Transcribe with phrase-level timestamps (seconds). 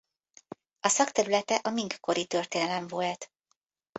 [0.79, 3.31] A szakterülete a Ming-kori történelem volt.